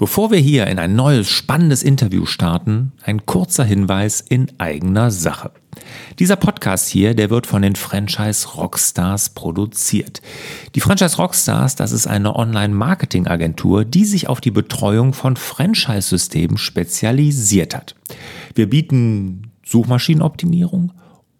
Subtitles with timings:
[0.00, 5.50] Bevor wir hier in ein neues spannendes Interview starten, ein kurzer Hinweis in eigener Sache.
[6.18, 10.22] Dieser Podcast hier, der wird von den Franchise Rockstars produziert.
[10.74, 17.76] Die Franchise Rockstars, das ist eine Online-Marketing-Agentur, die sich auf die Betreuung von Franchise-Systemen spezialisiert
[17.76, 17.94] hat.
[18.54, 20.92] Wir bieten Suchmaschinenoptimierung,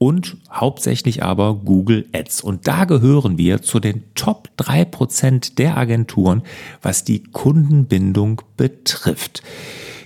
[0.02, 2.40] und hauptsächlich aber Google Ads.
[2.40, 6.42] Und da gehören wir zu den Top 3% der Agenturen,
[6.80, 9.42] was die Kundenbindung betrifft.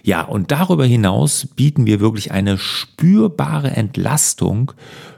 [0.03, 4.73] Ja, und darüber hinaus bieten wir wirklich eine spürbare Entlastung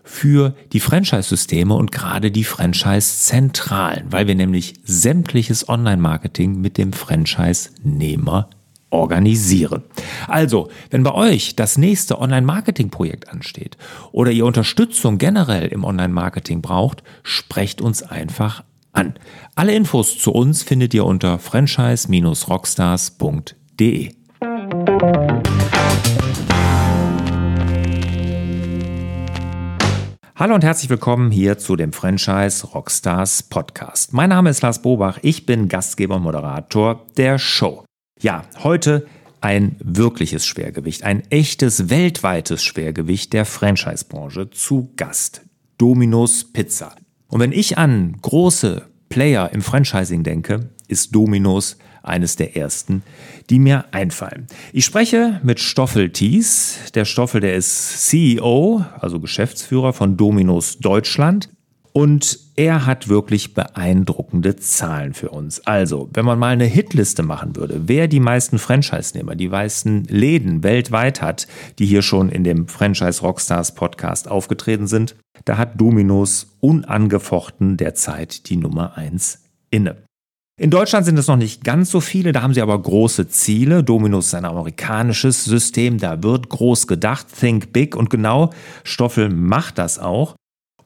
[0.05, 8.51] für die Franchise-Systeme und gerade die Franchise-Zentralen, weil wir nämlich sämtliches Online-Marketing mit dem Franchise-Nehmer
[8.91, 9.83] organisieren.
[10.29, 13.77] Also, wenn bei euch das nächste Online-Marketing-Projekt ansteht
[14.13, 18.63] oder ihr Unterstützung generell im Online-Marketing braucht, sprecht uns einfach
[18.93, 19.15] an.
[19.55, 24.13] Alle Infos zu uns findet ihr unter franchise-rockstars.de.
[30.39, 34.13] Hallo und herzlich willkommen hier zu dem Franchise Rockstars Podcast.
[34.13, 37.86] Mein Name ist Lars Bobach, ich bin Gastgeber und Moderator der Show.
[38.23, 39.07] Ja, heute
[39.43, 45.43] ein wirkliches Schwergewicht, ein echtes weltweites Schwergewicht der Franchise-Branche zu Gast.
[45.77, 46.97] Domino's Pizza.
[47.29, 53.03] Und wenn ich an große Player im Franchising denke, ist Domino's eines der ersten,
[53.51, 54.47] die mir einfallen.
[54.73, 56.79] Ich spreche mit Stoffel Thies.
[56.95, 61.51] Der Stoffel, der ist CEO, also Geschäftsführer von Domino's Deutschland.
[61.93, 65.67] Und er hat wirklich beeindruckende Zahlen für uns.
[65.67, 70.63] Also, wenn man mal eine Hitliste machen würde, wer die meisten Franchise-Nehmer, die meisten Läden
[70.63, 71.47] weltweit hat,
[71.79, 78.49] die hier schon in dem Franchise Rockstars Podcast aufgetreten sind, da hat Dominos unangefochten derzeit
[78.49, 79.97] die Nummer eins inne.
[80.59, 83.85] In Deutschland sind es noch nicht ganz so viele, da haben sie aber große Ziele.
[83.85, 88.51] Dominus ist ein amerikanisches System, da wird groß gedacht, think big und genau
[88.83, 90.35] Stoffel macht das auch.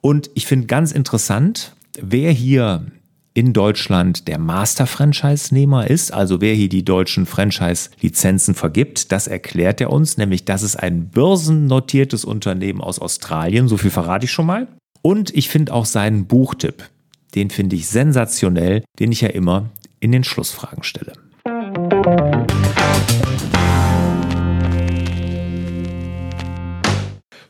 [0.00, 2.86] Und ich finde ganz interessant, wer hier
[3.32, 9.90] in Deutschland der Master-Franchise-Nehmer ist, also wer hier die deutschen Franchise-Lizenzen vergibt, das erklärt er
[9.90, 14.66] uns, nämlich das ist ein börsennotiertes Unternehmen aus Australien, so viel verrate ich schon mal.
[15.02, 16.88] Und ich finde auch seinen Buchtipp,
[17.34, 21.12] den finde ich sensationell, den ich ja immer in den Schlussfragen stelle.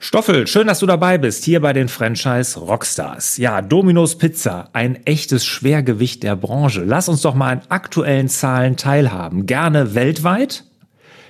[0.02, 3.36] Stoffel, schön, dass du dabei bist, hier bei den Franchise Rockstars.
[3.36, 6.82] Ja, Domino's Pizza, ein echtes Schwergewicht der Branche.
[6.86, 9.44] Lass uns doch mal an aktuellen Zahlen teilhaben.
[9.44, 10.64] Gerne weltweit.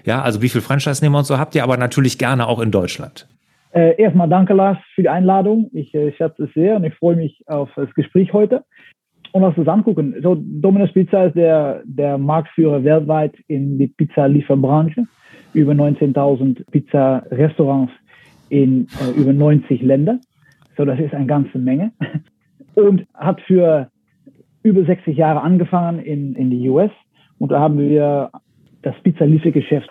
[0.05, 3.27] Ja, also wie viel Franchise-Nehmer und so habt ihr, aber natürlich gerne auch in Deutschland.
[3.73, 5.69] Äh, erstmal danke, Lars, für die Einladung.
[5.73, 8.63] Ich äh, schätze es sehr und ich freue mich auf das Gespräch heute.
[9.33, 10.15] Und lass uns angucken.
[10.23, 15.07] So, Domino's Pizza ist der, der Marktführer weltweit in die Pizza-Lieferbranche.
[15.55, 17.93] Über 19.000 Pizza-Restaurants
[18.51, 20.21] in äh, über 90 Länder.
[20.77, 21.93] So, das ist eine ganze Menge.
[22.75, 23.91] Und hat für
[24.63, 26.91] über 60 Jahre angefangen in, in die US.
[27.39, 28.31] Und da haben wir
[28.83, 29.91] das Pizza-Liefergeschäft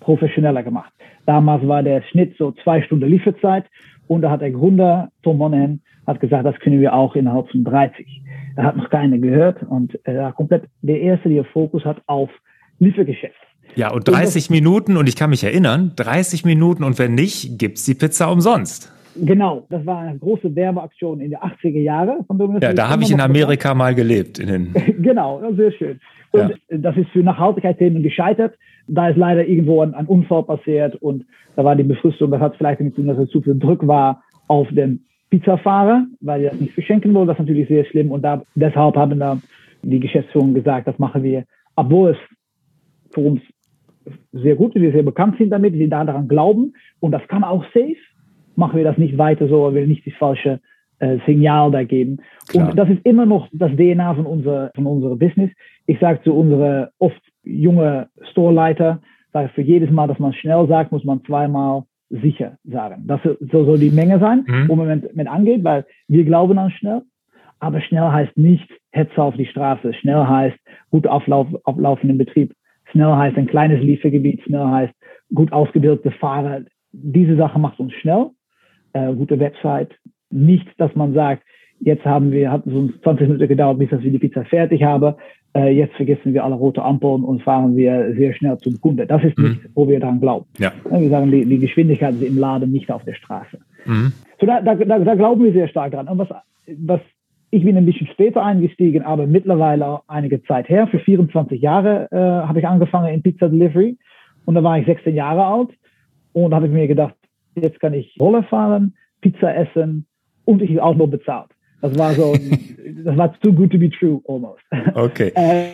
[0.00, 0.92] professioneller gemacht.
[1.26, 3.64] Damals war der Schnitt so zwei Stunden Lieferzeit.
[4.06, 7.64] Und da hat der Gründer, Tom Monahan, hat gesagt, das können wir auch innerhalb von
[7.64, 8.06] 30.
[8.56, 12.30] Da hat noch keiner gehört und er war komplett der Erste, der Fokus hat auf
[12.78, 13.34] Liefergeschäft.
[13.76, 17.58] Ja, und 30 und Minuten, und ich kann mich erinnern, 30 Minuten und wenn nicht,
[17.58, 18.92] gibt's die Pizza umsonst.
[19.16, 22.24] Genau, das war eine große Werbeaktion in den 80er Jahren.
[22.60, 23.78] Ja, da habe ich in Amerika gemacht.
[23.78, 24.38] mal gelebt.
[24.38, 24.72] In den
[25.02, 26.00] genau, sehr schön.
[26.32, 26.78] Und ja.
[26.78, 28.54] das ist für Nachhaltigkeitsthemen gescheitert.
[28.88, 31.24] Da ist leider irgendwo ein, ein, Unfall passiert und
[31.56, 33.86] da war die Befristung, das hat vielleicht damit zu tun, dass es zu viel Druck
[33.86, 37.28] war auf den Pizzafahrer, weil er das nicht verschenken wollte.
[37.28, 39.38] Das ist natürlich sehr schlimm und da, deshalb haben da
[39.82, 41.44] die Geschäftsführung gesagt, das machen wir,
[41.76, 42.16] obwohl es
[43.14, 43.40] für uns
[44.32, 47.96] sehr gut, wir sehr bekannt sind damit, wir daran glauben und das kann auch safe,
[48.56, 50.60] machen wir das nicht weiter so, weil wir nicht das falsche
[50.98, 52.18] äh, Signal da geben.
[52.48, 52.70] Klar.
[52.70, 55.50] Und das ist immer noch das DNA von unserer von unserem Business.
[55.86, 59.00] Ich sage zu unseren oft junge Storeleiter,
[59.32, 63.04] sage für jedes Mal, dass man schnell sagt, muss man zweimal sicher sagen.
[63.06, 63.20] Das
[63.50, 64.68] soll die Menge sein, mhm.
[64.68, 67.02] wo man mit, mit angeht, weil wir glauben an schnell.
[67.60, 69.94] Aber schnell heißt nicht Hetze auf die Straße.
[69.94, 70.58] Schnell heißt
[70.90, 72.54] gut Auflauf, auflaufenden Betrieb.
[72.94, 74.94] Schnell heißt ein kleines Liefergebiet, schnell heißt
[75.34, 76.60] gut ausgebildete Fahrer.
[76.92, 78.30] Diese Sache macht uns schnell.
[78.92, 79.90] Äh, gute Website.
[80.30, 81.42] Nicht, dass man sagt,
[81.80, 85.14] jetzt haben wir, hat es uns 20 Minuten gedauert, bis wir die Pizza fertig haben.
[85.56, 89.08] Äh, jetzt vergessen wir alle rote Ampeln und fahren wir sehr schnell zum Kunde.
[89.08, 89.70] Das ist nicht, mhm.
[89.74, 90.46] wo wir daran glauben.
[90.58, 90.72] Ja.
[90.88, 93.58] Wir sagen, die, die Geschwindigkeit ist im Laden, nicht auf der Straße.
[93.86, 94.12] Mhm.
[94.40, 96.06] So, da, da, da, da glauben wir sehr stark dran.
[96.06, 96.28] Und was,
[96.78, 97.00] was
[97.54, 100.88] ich bin ein bisschen später eingestiegen, aber mittlerweile einige Zeit her.
[100.88, 103.96] Für 24 Jahre äh, habe ich angefangen in Pizza Delivery
[104.44, 105.68] und da war ich 16 Jahre alt
[106.32, 107.14] und da habe ich mir gedacht,
[107.54, 110.04] jetzt kann ich Roller fahren, Pizza essen
[110.44, 111.50] und ich auch noch bezahlt.
[111.80, 112.34] Das war so,
[113.04, 114.62] das war too good to be true almost.
[114.94, 115.28] Okay.
[115.36, 115.66] äh,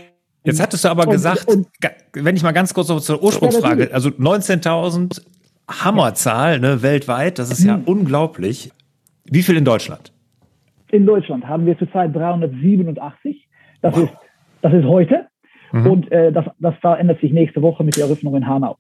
[0.45, 1.67] Jetzt hattest du aber und, gesagt, und,
[2.13, 5.23] wenn ich mal ganz kurz noch zur Ursprungsfrage, also 19.000
[5.67, 7.85] Hammerzahl ne, weltweit, das ist ja mhm.
[7.85, 8.71] unglaublich.
[9.25, 10.13] Wie viel in Deutschland?
[10.93, 13.49] In Deutschland haben wir zurzeit 387.
[13.83, 14.05] Das, wow.
[14.05, 14.13] ist,
[14.63, 15.27] das ist heute.
[15.73, 15.87] Mhm.
[15.87, 18.77] Und äh, das, das verändert sich nächste Woche mit der Eröffnung in Hanau.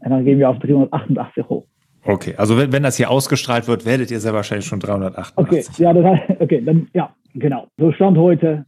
[0.00, 1.64] Und dann gehen wir auf 388 hoch.
[2.04, 5.36] Okay, also wenn, wenn das hier ausgestrahlt wird, werdet ihr sehr wahrscheinlich schon 388.
[5.36, 7.66] Okay, ja, das heißt, okay, dann, ja, genau.
[7.76, 8.64] So stand heute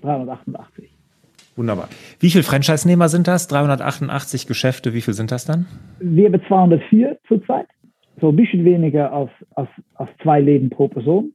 [0.00, 0.90] 388.
[1.56, 1.88] Wunderbar.
[2.20, 3.48] Wie viele Franchise-Nehmer sind das?
[3.48, 5.66] 388 Geschäfte, wie viel sind das dann?
[6.00, 7.66] Wir haben 204 zurzeit.
[8.20, 11.32] So ein bisschen weniger als, als, als zwei Läden pro Person.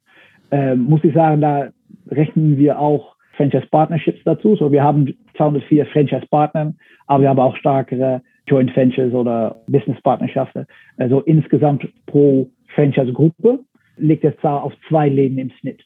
[0.53, 1.69] Ähm, muss ich sagen, da
[2.11, 4.55] rechnen wir auch Franchise Partnerships dazu.
[4.55, 6.75] So, wir haben 204 Franchise Partner,
[7.07, 10.67] aber wir haben auch stärkere Joint Ventures oder Business Partnerschaften.
[10.97, 13.61] Also insgesamt pro Franchise Gruppe
[13.97, 15.81] liegt der Zahl auf zwei Läden im Schnitt.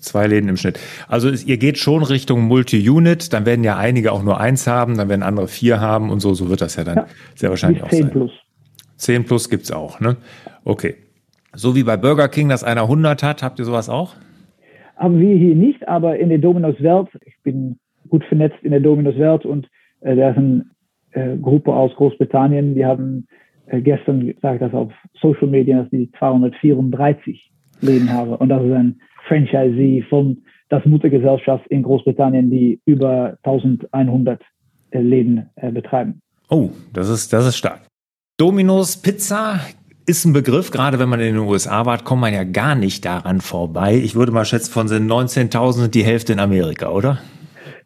[0.00, 0.80] Zwei Läden im Schnitt.
[1.06, 5.10] Also ihr geht schon Richtung Multi-Unit, dann werden ja einige auch nur eins haben, dann
[5.10, 7.90] werden andere vier haben und so, so wird das ja dann ja, sehr wahrscheinlich auch
[7.90, 8.12] 10 sein.
[8.12, 8.30] 10 plus.
[8.96, 10.16] 10 plus gibt's auch, ne?
[10.64, 10.96] Okay.
[11.58, 14.14] So wie bei Burger King, dass einer 100 hat, habt ihr sowas auch?
[14.96, 18.78] Haben wir hier nicht, aber in der Dominos Welt, ich bin gut vernetzt in der
[18.78, 19.68] Dominos Welt und
[20.02, 20.66] äh, da ist eine
[21.10, 23.26] äh, Gruppe aus Großbritannien, die haben
[23.66, 27.50] äh, gestern gesagt, dass auf Social Media, dass die 234
[27.80, 30.38] Läden haben und das ist ein Franchisee von
[30.68, 34.40] das Muttergesellschaft in Großbritannien, die über 1100
[34.90, 36.20] äh, Läden äh, betreiben.
[36.50, 37.80] Oh, das ist, das ist stark.
[38.36, 39.58] Domino's Pizza
[40.08, 43.04] ist ein Begriff, gerade wenn man in den USA war, kommt man ja gar nicht
[43.04, 43.94] daran vorbei.
[43.94, 47.18] Ich würde mal schätzen, von den 19.000 die Hälfte in Amerika, oder?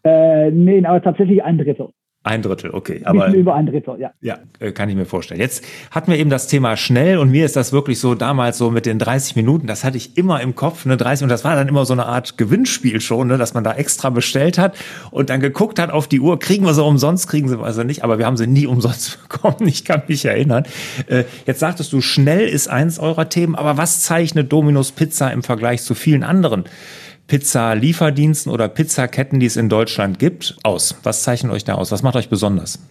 [0.04, 1.88] Äh, nee, aber tatsächlich ein Drittel.
[2.24, 3.00] Ein Drittel, okay.
[3.04, 4.12] Aber über ein Drittel, ja.
[4.20, 5.40] Ja, äh, kann ich mir vorstellen.
[5.40, 8.70] Jetzt hatten wir eben das Thema schnell und mir ist das wirklich so damals so
[8.70, 11.56] mit den 30 Minuten, das hatte ich immer im Kopf, ne, 30 und das war
[11.56, 14.76] dann immer so eine Art Gewinnspiel schon, ne, dass man da extra bestellt hat
[15.10, 18.04] und dann geguckt hat auf die Uhr, kriegen wir sie umsonst, kriegen sie also nicht,
[18.04, 20.62] aber wir haben sie nie umsonst bekommen, ich kann mich erinnern.
[21.08, 25.42] Äh, jetzt sagtest du, schnell ist eins eurer Themen, aber was zeichnet Dominus Pizza im
[25.42, 26.66] Vergleich zu vielen anderen
[27.32, 31.00] Pizza-Lieferdiensten oder Pizzaketten, die es in Deutschland gibt, aus?
[31.02, 31.90] Was zeichnet euch da aus?
[31.90, 32.86] Was macht euch besonders?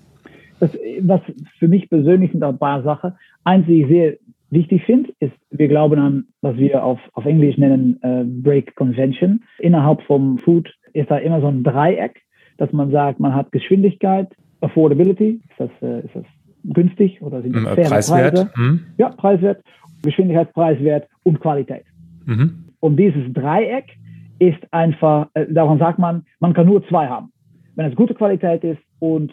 [0.59, 0.71] Das,
[1.01, 1.21] was
[1.59, 3.13] für mich persönlich sind ein paar Sachen.
[3.43, 4.17] Eins, die ich sehr
[4.49, 9.43] wichtig finde, ist, wir glauben an, was wir auf, auf Englisch nennen, äh, Break Convention.
[9.59, 12.19] Innerhalb vom Food ist da immer so ein Dreieck,
[12.57, 14.27] dass man sagt, man hat Geschwindigkeit,
[14.61, 16.25] Affordability, ist das, äh, ist das
[16.63, 18.33] günstig oder sind das faire preiswert?
[18.33, 18.51] Preise?
[18.55, 18.79] Mhm.
[18.97, 19.63] Ja, preiswert,
[20.01, 21.83] Geschwindigkeitspreiswert und Qualität.
[22.25, 22.63] Mhm.
[22.79, 23.99] Und dieses Dreieck
[24.41, 27.31] ist einfach, äh, daran sagt man, man kann nur zwei haben.
[27.75, 29.31] Wenn es gute Qualität ist und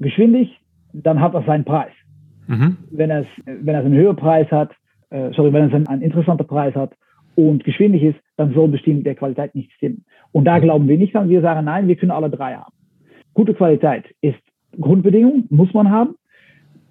[0.00, 0.60] geschwindig,
[0.92, 1.92] dann hat das seinen Preis.
[2.48, 2.76] Mhm.
[2.90, 4.72] Wenn es, wenn es einen höheren Preis hat,
[5.10, 6.96] äh, sorry, wenn es einen, einen interessanten Preis hat
[7.36, 10.04] und geschwindig ist, dann soll bestimmt der Qualität nicht stimmen.
[10.32, 11.28] Und da glauben wir nicht an.
[11.28, 12.72] Wir sagen, nein, wir können alle drei haben.
[13.34, 14.40] Gute Qualität ist
[14.80, 16.16] Grundbedingung, muss man haben.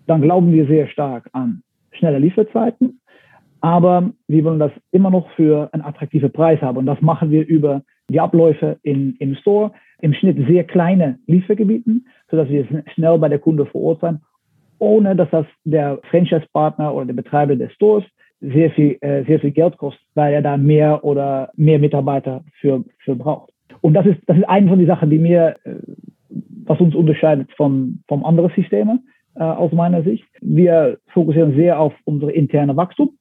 [0.08, 1.62] Dann glauben wir sehr stark an
[1.92, 3.02] schnelle Lieferzeiten.
[3.62, 6.78] Aber wir wollen das immer noch für einen attraktiven Preis haben.
[6.78, 12.08] Und das machen wir über die Abläufe in, im Store, im Schnitt sehr kleine Liefergebieten,
[12.30, 14.22] sodass wir schnell bei der Kunde vor Ort sein,
[14.80, 18.06] ohne dass das der Franchise-Partner oder der Betreiber des Stores
[18.40, 22.86] sehr viel, äh, sehr viel Geld kostet, weil er da mehr oder mehr Mitarbeiter für,
[23.00, 23.52] für braucht.
[23.82, 25.76] Und das ist, das ist eine von den Sachen, die mir, äh,
[26.66, 30.26] was uns unterscheidet von, vom anderen Systemen, äh, aus meiner Sicht.
[30.40, 33.19] Wir fokussieren sehr auf unsere interne Wachstum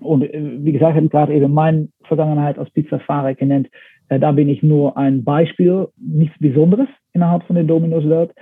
[0.00, 3.68] und äh, wie gesagt, ich habe gerade eben meine Vergangenheit als Pizzafahrer genannt.
[4.08, 8.32] Äh, da bin ich nur ein Beispiel, nichts Besonderes innerhalb von der Dominos Welt.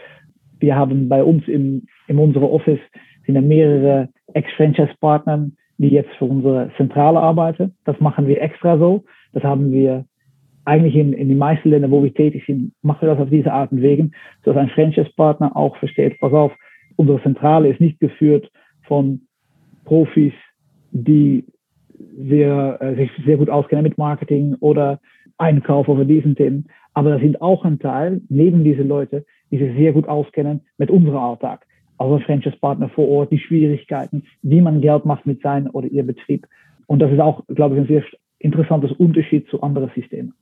[0.58, 2.80] Wir haben bei uns im, in unserem Office
[3.26, 7.75] sind mehrere Ex-Franchise-Partner, die jetzt für unsere Zentrale arbeiten.
[7.84, 9.04] Das machen wir extra so.
[9.32, 10.04] Das haben wir
[10.64, 13.52] eigentlich in, in den meisten Ländern, wo wir tätig sind, machen wir das auf diese
[13.52, 14.12] Art und Wegen,
[14.44, 16.52] sodass ein Franchise-Partner auch versteht, pass auf,
[16.96, 18.50] unsere Zentrale ist nicht geführt
[18.82, 19.20] von
[19.84, 20.32] Profis,
[21.04, 21.44] die
[22.16, 25.00] sehr, äh, sich sehr gut auskennen mit Marketing oder
[25.38, 26.66] Einkauf oder diesen Themen.
[26.94, 30.90] Aber da sind auch ein Teil, neben diese Leute, die sich sehr gut auskennen mit
[30.90, 31.66] unserem Alltag.
[31.98, 36.46] Also Franchise-Partner vor Ort, die Schwierigkeiten, wie man Geld macht mit seinem oder ihr Betrieb.
[36.86, 38.04] Und das ist auch, glaube ich, ein sehr
[38.38, 40.34] interessantes Unterschied zu anderen Systemen.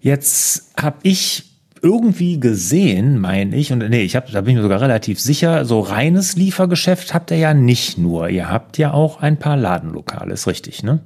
[0.00, 1.53] Jetzt habe ich
[1.84, 5.66] irgendwie gesehen, meine ich, und nee, ich habe, da bin ich mir sogar relativ sicher,
[5.66, 8.30] so reines Liefergeschäft habt ihr ja nicht nur.
[8.30, 11.00] Ihr habt ja auch ein paar Ladenlokale, ist richtig, ne?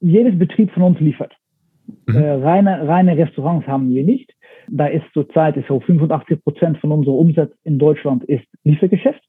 [0.00, 1.34] Jedes Betrieb von uns liefert.
[2.06, 2.16] Mhm.
[2.16, 4.32] Äh, reine, reine Restaurants haben wir nicht.
[4.70, 9.22] Da ist zurzeit ist so 85 Prozent von unserem Umsatz in Deutschland ist Liefergeschäft.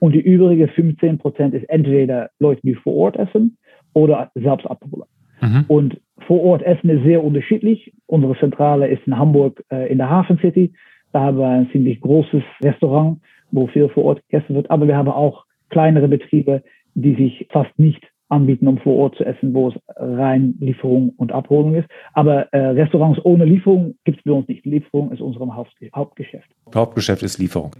[0.00, 3.56] Und die übrige 15 Prozent ist entweder Leute, die vor Ort essen
[3.94, 5.08] oder selbst abholen.
[5.40, 5.64] Mhm.
[5.68, 7.92] Und vor Ort essen ist sehr unterschiedlich.
[8.06, 10.72] Unsere Zentrale ist in Hamburg äh, in der Hafen City.
[11.12, 14.70] Da haben wir ein ziemlich großes Restaurant, wo viel vor Ort gegessen wird.
[14.70, 16.62] Aber wir haben auch kleinere Betriebe,
[16.94, 21.32] die sich fast nicht anbieten, um vor Ort zu essen, wo es rein Lieferung und
[21.32, 21.88] Abholung ist.
[22.12, 24.66] Aber äh, Restaurants ohne Lieferung gibt es bei uns nicht.
[24.66, 26.48] Lieferung ist unserem Haupt Hauptgeschäft.
[26.74, 27.72] Hauptgeschäft ist Lieferung.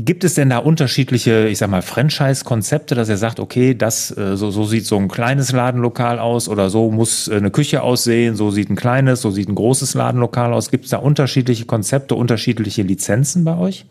[0.00, 4.36] Gibt es denn da unterschiedliche, ich sag mal, Franchise-Konzepte, dass er sagt, okay, das, äh,
[4.36, 8.36] so, so sieht so ein kleines Ladenlokal aus oder so muss äh, eine Küche aussehen,
[8.36, 10.70] so sieht ein kleines, so sieht ein großes Ladenlokal aus?
[10.70, 13.86] Gibt es da unterschiedliche Konzepte, unterschiedliche Lizenzen bei euch?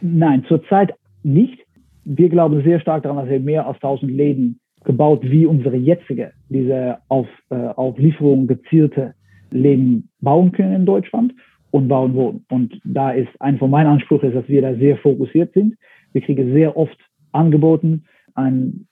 [0.00, 1.58] Nein, zurzeit nicht.
[2.04, 6.32] Wir glauben sehr stark daran, dass wir mehr als 1000 Läden gebaut wie unsere jetzige,
[6.48, 9.14] diese auf, äh, auf Lieferung gezielte
[9.50, 11.34] Läden bauen können in Deutschland
[11.76, 12.44] und bauen wollen.
[12.50, 15.76] Und da ist ein von meinen Ansprüchen, dass wir da sehr fokussiert sind.
[16.12, 16.98] Wir kriegen sehr oft
[17.32, 18.04] angeboten
[18.34, 18.86] an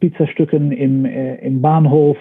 [0.00, 2.16] Pizzastücken im, äh, im Bahnhof,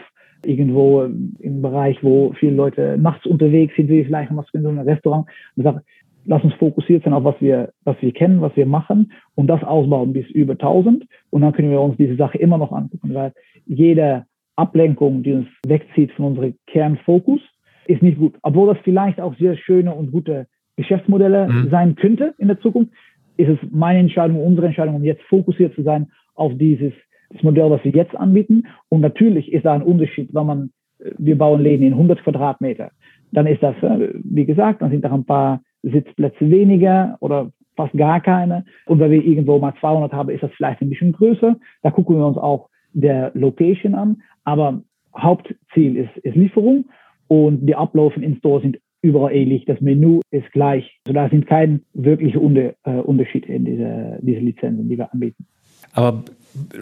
[0.46, 5.28] irgendwo im Bereich, wo viele Leute nachts unterwegs sind, wie vielleicht was in einem Restaurant.
[5.56, 5.82] Und sage,
[6.26, 9.64] lass uns fokussiert sein auf was wir, was wir kennen, was wir machen und das
[9.64, 13.34] ausbauen bis über 1000 und dann können wir uns diese Sache immer noch angucken, weil
[13.66, 17.42] jede Ablenkung, die uns wegzieht von unserem Kernfokus,
[17.88, 18.36] ist nicht gut.
[18.42, 21.70] Obwohl das vielleicht auch sehr schöne und gute Geschäftsmodelle mhm.
[21.70, 22.92] sein könnte in der Zukunft,
[23.38, 26.94] ist es meine Entscheidung, unsere Entscheidung, um jetzt fokussiert zu sein auf dieses
[27.42, 28.68] Modell, was wir jetzt anbieten.
[28.90, 30.70] Und natürlich ist da ein Unterschied, wenn man,
[31.18, 32.92] wir bauen Läden in 100 Quadratmeter.
[33.32, 37.94] Dann ist das, äh, wie gesagt, dann sind da ein paar Sitzplätze weniger oder fast
[37.94, 38.66] gar keine.
[38.86, 41.56] Und wenn wir irgendwo mal 200 haben, ist das vielleicht ein bisschen größer.
[41.82, 44.22] Da gucken wir uns auch der Location an.
[44.44, 44.82] Aber
[45.18, 46.86] Hauptziel ist, ist Lieferung
[47.28, 49.66] und die Ablaufen in Store sind überall ähnlich.
[49.66, 51.00] Das Menü ist gleich.
[51.06, 55.46] Also da sind keine wirkliche Unter, äh, Unterschiede in diese, diese Lizenzen, die wir anbieten.
[55.94, 56.24] Aber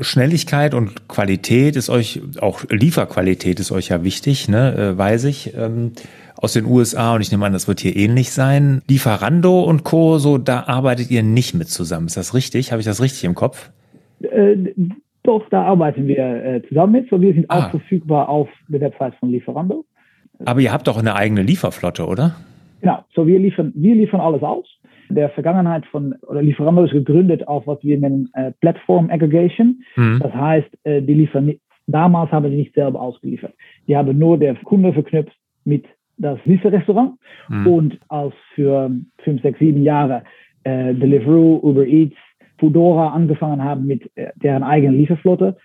[0.01, 5.53] Schnelligkeit und Qualität ist euch, auch Lieferqualität ist euch ja wichtig, ne, äh, weiß ich.
[5.57, 5.91] Ähm,
[6.37, 8.81] aus den USA und ich nehme an, das wird hier ähnlich sein.
[8.87, 12.07] Lieferando und Co., so da arbeitet ihr nicht mit zusammen.
[12.07, 12.71] Ist das richtig?
[12.71, 13.71] Habe ich das richtig im Kopf?
[14.21, 14.55] Äh,
[15.23, 17.09] doch, da arbeiten wir äh, zusammen mit.
[17.09, 17.59] So, wir sind ah.
[17.59, 19.85] auch verfügbar auf der Website von Lieferando.
[20.45, 22.35] Aber ihr habt doch eine eigene Lieferflotte, oder?
[22.81, 24.65] Genau, so wir liefern, wir liefern alles aus.
[25.09, 29.83] Der Vergangenheit von, oder Lieferando ist gegründet auf was wir nennen äh, Platform Aggregation.
[29.95, 30.19] Mhm.
[30.21, 31.53] Das heißt, äh, die liefern,
[31.87, 33.53] damals haben sie nicht selber ausgeliefert.
[33.87, 35.85] Die haben nur der Kunde verknüpft mit
[36.17, 37.13] das Lieferrestaurant
[37.49, 37.67] mhm.
[37.67, 38.91] und als für
[39.23, 40.23] fünf, sechs, sieben Jahre
[40.63, 42.15] äh, Deliveroo, Uber Eats,
[42.59, 45.57] Foodora angefangen haben mit äh, deren eigenen Lieferflotte,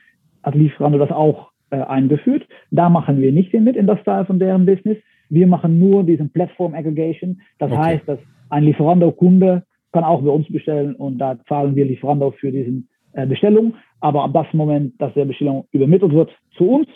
[0.42, 2.46] hat Lieferando das auch äh, eingeführt.
[2.70, 4.98] Da machen wir nicht mit in das Teil von deren Business.
[5.28, 7.40] Wir machen nur diesen Platform Aggregation.
[7.58, 7.80] Das okay.
[7.80, 8.18] heißt, dass
[8.50, 12.82] ein Lieferando-Kunde kann auch bei uns bestellen und da zahlen wir Lieferando für diese
[13.12, 13.74] äh, Bestellung.
[14.00, 16.88] Aber ab das Moment, dass der Bestellung übermittelt wird zu uns,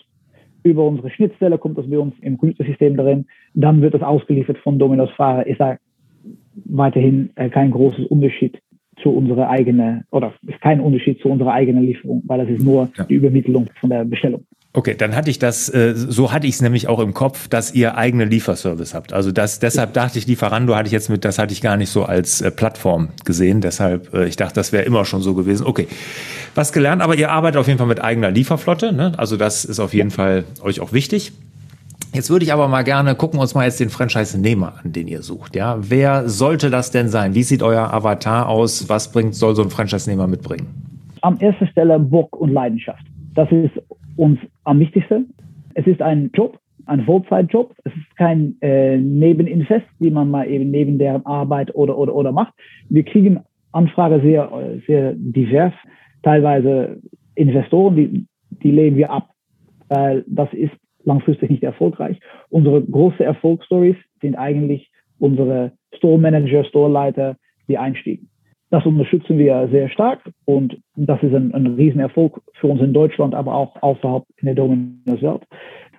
[0.62, 3.26] über unsere Schnittstelle kommt das bei uns im Computersystem drin.
[3.54, 5.46] Dann wird das ausgeliefert von Domino's Fahrer.
[5.46, 5.78] Ist da
[6.66, 8.60] weiterhin äh, kein großes Unterschied
[9.02, 12.90] zu unserer eigenen, oder ist kein Unterschied zu unserer eigenen Lieferung, weil das ist nur
[12.96, 13.04] ja.
[13.04, 14.44] die Übermittlung von der Bestellung.
[14.72, 17.74] Okay, dann hatte ich das, äh, so hatte ich es nämlich auch im Kopf, dass
[17.74, 19.12] ihr eigene Lieferservice habt.
[19.12, 21.90] Also das, deshalb dachte ich, Lieferando hatte ich jetzt mit, das hatte ich gar nicht
[21.90, 23.60] so als äh, Plattform gesehen.
[23.62, 25.66] Deshalb, äh, ich dachte, das wäre immer schon so gewesen.
[25.66, 25.88] Okay,
[26.54, 28.92] was gelernt, aber ihr arbeitet auf jeden Fall mit eigener Lieferflotte.
[28.92, 29.12] Ne?
[29.16, 31.32] Also das ist auf jeden Fall euch auch wichtig.
[32.12, 35.22] Jetzt würde ich aber mal gerne gucken uns mal jetzt den Franchise-Nehmer an, den ihr
[35.22, 35.56] sucht.
[35.56, 37.34] Ja, wer sollte das denn sein?
[37.34, 38.88] Wie sieht euer Avatar aus?
[38.88, 40.68] Was bringt, soll so ein Franchise-Nehmer mitbringen?
[41.22, 43.04] Am ersten Stelle Bock und Leidenschaft.
[43.34, 43.70] Das ist
[44.20, 45.32] uns am wichtigsten.
[45.74, 47.74] Es ist ein Job, ein Vollzeitjob.
[47.84, 52.30] Es ist kein äh, Nebeninvest, die man mal eben neben deren Arbeit oder, oder, oder
[52.30, 52.52] macht.
[52.90, 53.40] Wir kriegen
[53.72, 54.50] Anfragen sehr,
[54.86, 55.72] sehr divers.
[56.22, 57.00] Teilweise
[57.34, 58.26] Investoren, die,
[58.62, 59.30] die lehnen wir ab,
[59.88, 60.74] weil das ist
[61.04, 62.20] langfristig nicht erfolgreich.
[62.50, 67.36] Unsere große Erfolgsstories sind eigentlich unsere Store Manager, Store Leiter,
[67.68, 68.29] die einstiegen.
[68.70, 73.34] Das unterstützen wir sehr stark und das ist ein, ein Riesenerfolg für uns in Deutschland,
[73.34, 75.42] aber auch außerhalb in der Dominos Welt.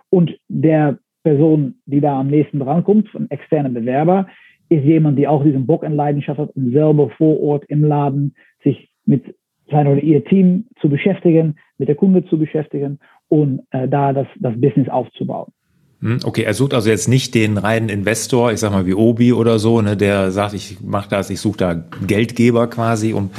[0.09, 4.27] Und der Person, die da am nächsten drankommt, ein externer Bewerber,
[4.69, 8.35] ist jemand, die auch diesen Bock und Leidenschaft hat, um selber vor Ort im Laden
[8.63, 9.35] sich mit
[9.69, 14.27] sein oder ihr Team zu beschäftigen, mit der Kunde zu beschäftigen und äh, da das,
[14.39, 15.51] das Business aufzubauen.
[16.01, 19.33] Hm, okay, er sucht also jetzt nicht den reinen Investor, ich sag mal wie Obi
[19.33, 23.29] oder so, ne, der sagt, ich mache das, ich suche da Geldgeber quasi, um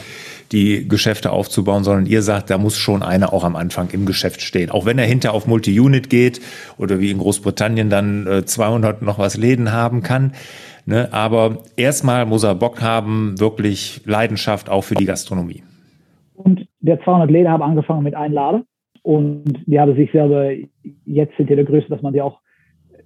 [0.53, 4.43] die Geschäfte aufzubauen, sondern ihr sagt, da muss schon einer auch am Anfang im Geschäft
[4.43, 4.71] stehen.
[4.71, 6.41] Auch wenn er hinter auf Multi-Unit geht
[6.77, 10.33] oder wie in Großbritannien dann 200 noch was Läden haben kann.
[10.85, 11.09] Ne?
[11.13, 15.63] Aber erstmal muss er Bock haben, wirklich Leidenschaft auch für die Gastronomie.
[16.35, 18.65] Und der 200 Läden haben angefangen mit einem Laden.
[19.03, 20.51] Und die haben sich selber,
[21.05, 22.41] jetzt sind die der Größe, dass man die auch,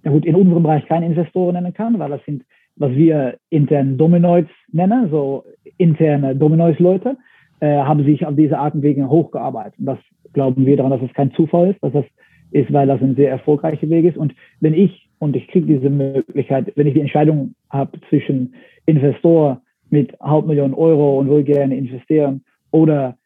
[0.06, 2.44] na gut, in unserem Bereich keine Investoren nennen kann, weil das sind,
[2.76, 5.44] was wir intern Dominoids nennen, so
[5.78, 7.16] interne Dominoids-Leute,
[7.58, 9.80] äh, haben sich auf diese Art und Wege hochgearbeitet.
[9.80, 9.98] Und das
[10.32, 12.04] glauben wir daran, dass es kein Zufall ist, dass das
[12.52, 14.16] ist, weil das ein sehr erfolgreicher Weg ist.
[14.16, 18.54] Und wenn ich, und ich kriege diese Möglichkeit, wenn ich die Entscheidung habe zwischen
[18.86, 19.60] Investor
[19.90, 23.16] mit halb Millionen Euro und will gerne investieren oder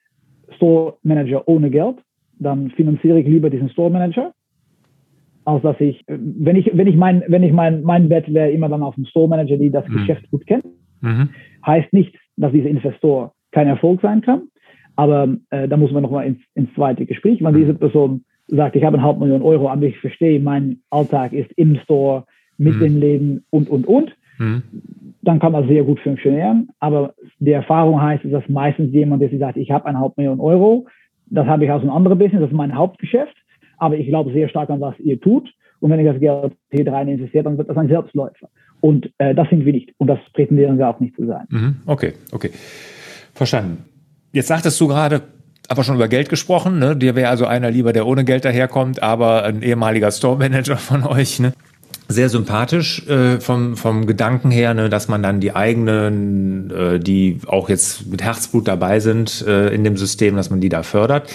[0.57, 1.97] Store Manager ohne Geld,
[2.39, 4.33] dann finanziere ich lieber diesen Store Manager,
[5.45, 8.69] als dass ich, wenn ich, wenn ich mein, wenn ich mein, mein Bett wäre immer
[8.69, 9.99] dann auf dem Store Manager, die das mhm.
[9.99, 10.65] Geschäft gut kennt.
[11.01, 11.31] Mhm.
[11.67, 14.43] Heißt nicht, dass dieser Investor kein Erfolg sein kann,
[14.97, 18.85] aber äh, da muss man nochmal ins, ins zweite Gespräch, wenn diese Person sagt, ich
[18.85, 22.25] habe eine halbe Million Euro, aber ich verstehe, mein Alltag ist im Store,
[22.61, 22.81] mit mhm.
[22.81, 24.63] dem Leben und, und, und, mhm.
[25.23, 26.69] dann kann das sehr gut funktionieren.
[26.79, 30.87] Aber die Erfahrung heißt, dass meistens jemand, der sagt, ich habe eine halbe Million Euro,
[31.31, 33.35] das habe ich aus einem anderen Business, das ist mein Hauptgeschäft,
[33.81, 35.51] aber ich glaube sehr stark an, was ihr tut.
[35.81, 36.19] Und wenn ich das
[36.71, 38.49] hier rein investiert, dann wird das ein Selbstläufer.
[38.81, 39.93] Und äh, das sind wir nicht.
[39.99, 41.47] Und das prätendieren wir auch nicht zu sein.
[41.49, 41.77] Mhm.
[41.87, 42.51] Okay, okay.
[43.35, 43.85] Verstanden.
[44.33, 45.23] Jetzt sagtest du gerade,
[45.69, 46.79] aber schon über Geld gesprochen.
[46.79, 46.97] Ne?
[46.97, 51.05] Dir wäre also einer lieber, der ohne Geld daherkommt, aber ein ehemaliger Store Manager von
[51.05, 51.41] euch.
[51.41, 51.53] Ne?
[52.09, 57.39] Sehr sympathisch äh, vom, vom Gedanken her, ne, dass man dann die eigenen, äh, die
[57.47, 61.31] auch jetzt mit Herzblut dabei sind äh, in dem System, dass man die da fördert.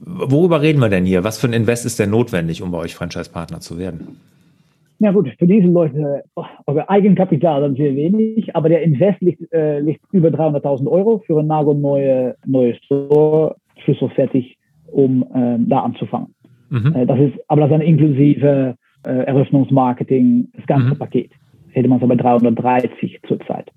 [0.00, 1.24] Worüber reden wir denn hier?
[1.24, 4.18] Was für ein Invest ist denn notwendig, um bei euch Franchise-Partner zu werden?
[4.98, 6.22] Ja gut, für diese Leute,
[6.66, 11.40] euer Eigenkapital dann sehr wenig, aber der Invest liegt, äh, liegt über 300.000 Euro für
[11.40, 16.34] ein nagelneue neue Store, schlüsselfertig, um äh, da anzufangen.
[16.70, 16.94] Mhm.
[16.94, 20.98] Äh, das ist, aber das ist eine inklusive äh, Eröffnungsmarketing, das ganze mhm.
[20.98, 21.32] Paket.
[21.70, 23.70] Hätte man es aber 330 zurzeit.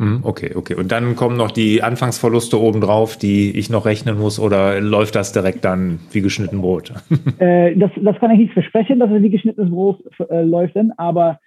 [0.00, 0.74] Mhm, okay, okay.
[0.74, 5.32] Und dann kommen noch die Anfangsverluste obendrauf, die ich noch rechnen muss, oder läuft das
[5.32, 6.94] direkt dann wie geschnitten Brot?
[7.38, 10.92] äh, das, das kann ich nicht versprechen, dass es wie geschnittenes Brot äh, läuft, denn,
[10.96, 11.38] aber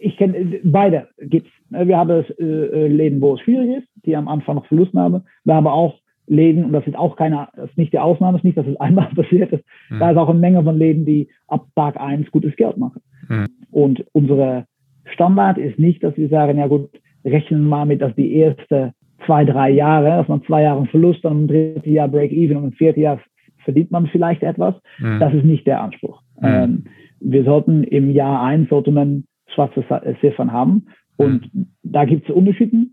[0.00, 1.50] ich kenne beide gibt's.
[1.70, 5.22] Wir haben äh, äh, Läden, wo es schwierig ist, die am Anfang noch Verlusten haben.
[5.44, 5.94] Wir haben auch
[6.26, 8.66] Läden, und das ist auch keine, das ist nicht die Ausnahme, das ist nicht, dass
[8.66, 9.64] es einmal passiert ist.
[9.90, 10.00] Mhm.
[10.00, 13.00] Da ist auch eine Menge von Läden, die ab Tag eins gutes Geld machen.
[13.28, 13.46] Mhm.
[13.70, 14.66] Und unsere
[15.04, 16.90] Standard ist nicht, dass wir sagen, ja gut,
[17.24, 18.92] rechnen mal mit, dass die ersten
[19.26, 22.72] zwei, drei Jahre, dass man zwei Jahre Verlust, dann im dritten Jahr Break-Even und im
[22.72, 23.20] vierten Jahr
[23.64, 24.74] verdient man vielleicht etwas.
[24.98, 25.20] Mhm.
[25.20, 26.22] Das ist nicht der Anspruch.
[26.40, 26.48] Mhm.
[26.48, 26.84] Ähm,
[27.20, 29.84] wir sollten im Jahr eins sollte man schwarze
[30.20, 30.86] Ziffern haben.
[31.16, 31.66] Und mhm.
[31.82, 32.86] da gibt es Unterschiede.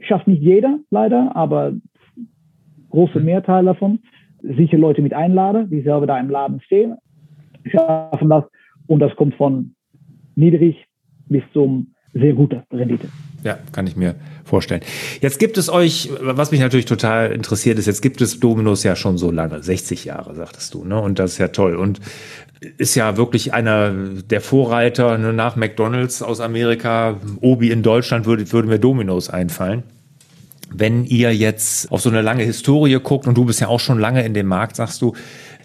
[0.00, 1.72] Schafft nicht jeder, leider, aber
[2.90, 3.24] große mhm.
[3.26, 4.00] Mehrteil davon.
[4.42, 6.96] Sicher Leute mit einladen, die selber da im Laden stehen,
[7.64, 8.44] schaffen das.
[8.88, 9.74] Und das kommt von
[10.34, 10.84] niedrig
[11.28, 13.08] bis zum sehr guter Rendite.
[13.42, 14.82] Ja, kann ich mir vorstellen.
[15.20, 18.94] Jetzt gibt es euch, was mich natürlich total interessiert ist, jetzt gibt es Dominos ja
[18.96, 21.00] schon so lange, 60 Jahre, sagtest du, ne?
[21.00, 21.74] Und das ist ja toll.
[21.74, 22.00] Und
[22.78, 27.16] ist ja wirklich einer der Vorreiter ne, nach McDonalds aus Amerika.
[27.40, 29.82] Obi in Deutschland würde, würde mir Dominos einfallen.
[30.70, 33.98] Wenn ihr jetzt auf so eine lange Historie guckt und du bist ja auch schon
[33.98, 35.14] lange in dem Markt, sagst du,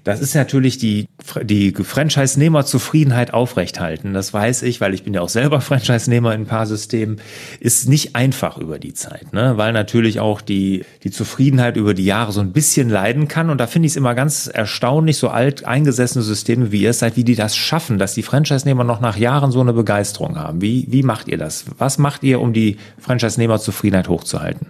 [0.08, 1.08] das ist natürlich die,
[1.44, 4.14] die Franchise-Nehmer-Zufriedenheit aufrechthalten.
[4.14, 7.18] Das weiß ich, weil ich bin ja auch selber Franchise-Nehmer in ein paar Systemen.
[7.60, 9.58] Ist nicht einfach über die Zeit, ne?
[9.58, 13.50] weil natürlich auch die, die Zufriedenheit über die Jahre so ein bisschen leiden kann.
[13.50, 17.18] Und da finde ich es immer ganz erstaunlich, so alt eingesessene Systeme wie ihr seid,
[17.18, 20.62] wie die das schaffen, dass die Franchise-Nehmer noch nach Jahren so eine Begeisterung haben.
[20.62, 21.66] Wie, wie macht ihr das?
[21.80, 24.68] Was macht ihr, um die Franchise-Nehmer-Zufriedenheit hochzuhalten?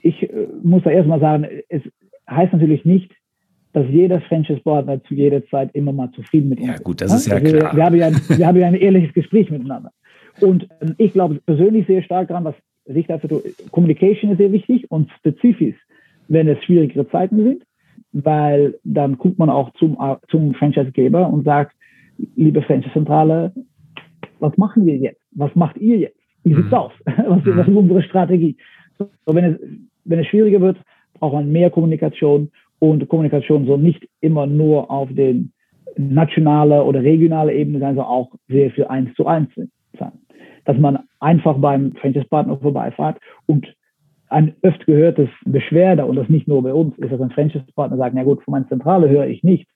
[0.00, 0.28] Ich äh,
[0.62, 1.82] muss da erstmal sagen, es
[2.30, 3.10] heißt natürlich nicht,
[3.72, 6.78] dass jeder Franchise-Partner zu jeder Zeit immer mal zufrieden mit uns ist.
[6.78, 7.76] Ja, gut, das ist ja also klar.
[7.76, 9.92] Wir, haben ja, wir haben ja ein ehrliches Gespräch miteinander.
[10.40, 12.54] Und ähm, ich glaube persönlich sehr stark daran, was
[12.86, 13.42] sich dafür tut.
[13.70, 15.76] Communication ist sehr wichtig und spezifisch,
[16.28, 17.62] wenn es schwierigere Zeiten sind,
[18.12, 19.96] weil dann guckt man auch zum,
[20.28, 21.74] zum Franchise-Geber und sagt,
[22.36, 23.52] liebe Franchise-Zentrale,
[24.40, 25.20] was machen wir jetzt?
[25.32, 26.18] Was macht ihr jetzt?
[26.44, 26.74] Wie sieht's mhm.
[26.74, 26.92] aus?
[27.04, 28.56] Was, was, ist unsere Strategie?
[28.98, 29.60] So, wenn, es,
[30.04, 30.76] wenn es schwieriger wird,
[31.14, 32.50] braucht man mehr Kommunikation
[32.82, 35.52] und Kommunikation soll nicht immer nur auf den
[35.96, 40.12] nationale oder regionale Ebene sein, sondern auch sehr viel eins zu eins sein.
[40.64, 43.72] Dass man einfach beim Franchise-Partner vorbeifahrt und
[44.30, 48.16] ein öfter gehörtes Beschwerde, und das nicht nur bei uns, ist, dass ein Franchise-Partner sagt,
[48.16, 49.68] na gut, von meiner Zentrale höre ich nicht.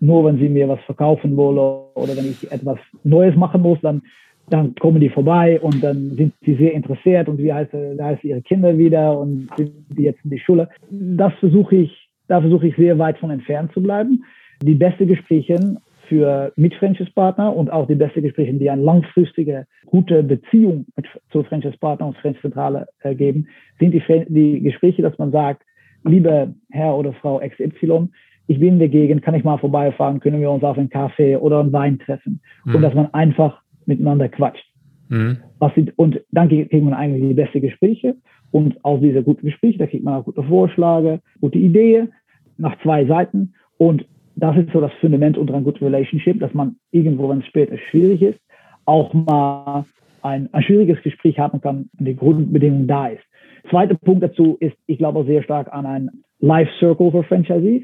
[0.00, 4.00] Nur wenn sie mir was verkaufen wollen oder wenn ich etwas Neues machen muss, dann
[4.48, 8.22] dann kommen die vorbei und dann sind sie sehr interessiert und wie heißt, wie heißt
[8.22, 10.68] ihre Kinder wieder und sind die jetzt in die Schule.
[10.88, 14.24] Das versuche ich, da versuche ich sehr weit von entfernt zu bleiben.
[14.62, 20.22] Die beste Gespräche für mit Franchise-Partner und auch die beste Gespräche, die eine langfristige, gute
[20.22, 25.62] Beziehung mit, zu Franchise-Partner und Franchise-Zentrale äh, geben, sind die, die Gespräche, dass man sagt,
[26.04, 28.08] lieber Herr oder Frau XY,
[28.48, 31.36] ich bin in der Gegend, kann ich mal vorbeifahren, können wir uns auf einen Kaffee
[31.36, 32.40] oder einen Wein treffen.
[32.64, 32.76] Mhm.
[32.76, 34.64] Und dass man einfach miteinander quatscht.
[35.08, 35.38] Mhm.
[35.74, 38.16] Sind, und dann kriegt man eigentlich die besten Gespräche.
[38.56, 42.14] Und aus dieser guten Gespräche, da kriegt man auch gute Vorschläge, gute Ideen
[42.56, 43.52] nach zwei Seiten.
[43.76, 47.46] Und das ist so das Fundament unter einer guten Relationship, dass man irgendwo, wenn es
[47.48, 48.40] später schwierig ist,
[48.86, 49.84] auch mal
[50.22, 53.24] ein, ein schwieriges Gespräch haben kann, wenn die Grundbedingung da ist.
[53.68, 57.82] Zweiter Punkt dazu ist, ich glaube sehr stark an ein Life Circle für Franchisees.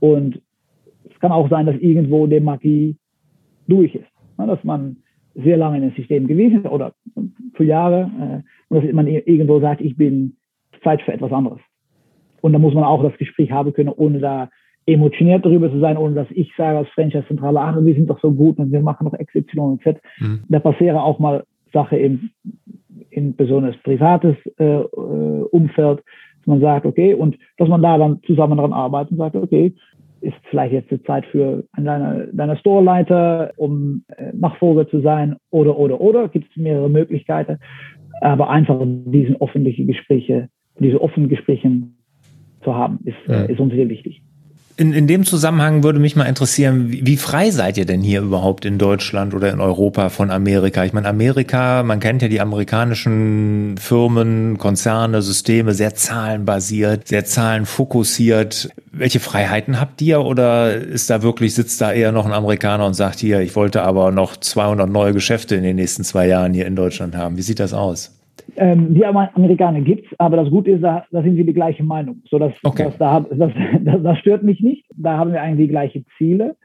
[0.00, 0.42] Und
[1.10, 2.94] es kann auch sein, dass irgendwo die Magie
[3.68, 4.10] durch ist.
[4.36, 4.98] Dass man
[5.34, 6.92] sehr lange in dem System gewesen oder
[7.54, 10.36] für Jahre äh, und dass man irgendwo sagt, ich bin
[10.82, 11.60] Zeit für etwas anderes.
[12.40, 14.48] Und da muss man auch das Gespräch haben können, ohne da
[14.86, 18.32] emotioniert darüber zu sein, ohne dass ich sage als Franchise-Zentrale, ach, wir sind doch so
[18.32, 20.00] gut und wir machen noch X, Y und Z.
[20.18, 20.40] Mhm.
[20.48, 22.30] Da passieren auch mal Sachen im,
[23.10, 24.86] in besonders privates äh, äh,
[25.50, 26.02] Umfeld,
[26.38, 29.74] dass man sagt, okay, und dass man da dann zusammen daran arbeitet und sagt, okay,
[30.20, 35.78] ist vielleicht jetzt die Zeit für deine, deine Storeleiter, um äh, Nachfolger zu sein oder,
[35.78, 36.28] oder, oder.
[36.28, 37.58] Gibt es mehrere Möglichkeiten.
[38.20, 41.70] Aber einfach diesen öffentlichen Gespräche, diese offenen Gespräche
[42.62, 43.44] zu haben, ist, ja.
[43.44, 44.22] ist uns sehr wichtig.
[44.80, 48.22] In, in dem Zusammenhang würde mich mal interessieren, wie, wie, frei seid ihr denn hier
[48.22, 50.86] überhaupt in Deutschland oder in Europa von Amerika?
[50.86, 58.70] Ich meine, Amerika, man kennt ja die amerikanischen Firmen, Konzerne, Systeme, sehr zahlenbasiert, sehr zahlenfokussiert.
[58.90, 62.94] Welche Freiheiten habt ihr oder ist da wirklich, sitzt da eher noch ein Amerikaner und
[62.94, 66.64] sagt hier, ich wollte aber noch 200 neue Geschäfte in den nächsten zwei Jahren hier
[66.64, 67.36] in Deutschland haben?
[67.36, 68.12] Wie sieht das aus?
[68.56, 71.82] Ähm, die Amerikaner gibt es, aber das Gute ist, da, da sind wir die gleiche
[71.82, 72.22] Meinung.
[72.30, 72.84] So, dass, okay.
[72.84, 74.84] dass da, das, das, das stört mich nicht.
[74.96, 76.56] Da haben wir eigentlich die gleichen Ziele.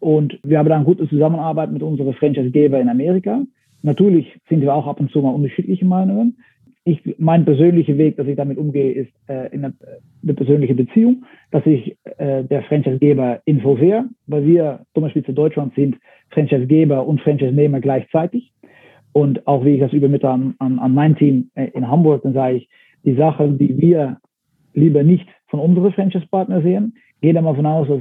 [0.00, 3.42] Und wir haben da eine gute Zusammenarbeit mit unseren Franchise-Geber in Amerika.
[3.82, 6.38] Natürlich sind wir auch ab und zu mal unterschiedliche Meinungen.
[6.84, 9.74] Ich, mein persönlicher Weg, dass ich damit umgehe, ist äh, in eine,
[10.22, 15.74] eine, persönliche Beziehung, dass ich äh, der Franchise-Geber involviere, weil wir zum Beispiel zu Deutschland
[15.76, 15.96] sind
[16.30, 18.51] Franchise-Geber und Franchise-Nehmer gleichzeitig.
[19.12, 22.32] Und auch wie ich das übermittle an, an, an mein Team äh, in Hamburg, dann
[22.32, 22.68] sage ich,
[23.04, 24.18] die Sachen, die wir
[24.74, 28.00] lieber nicht von unseren Franchise-Partnern sehen, gehen wir davon aus, dass,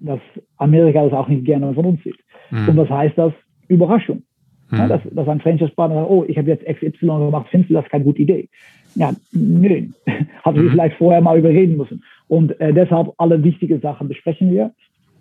[0.00, 0.20] dass
[0.56, 2.16] Amerika das auch nicht gerne von uns sieht.
[2.50, 2.68] Mhm.
[2.70, 3.32] Und was heißt das?
[3.68, 4.22] Überraschung.
[4.70, 4.78] Mhm.
[4.78, 7.88] Ja, dass, dass ein Franchise-Partner sagt, oh, ich habe jetzt XY gemacht, findest du das
[7.88, 8.48] keine gute Idee?
[8.94, 9.68] Ja, nö,
[10.06, 10.70] ich mhm.
[10.70, 12.02] vielleicht vorher mal überreden müssen.
[12.28, 14.72] Und äh, deshalb alle wichtigen Sachen besprechen wir.